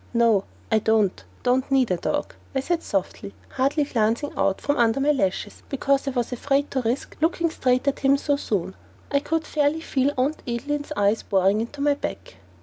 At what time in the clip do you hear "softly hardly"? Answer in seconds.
2.81-3.83